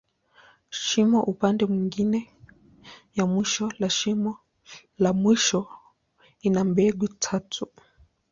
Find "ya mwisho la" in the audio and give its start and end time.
3.15-3.89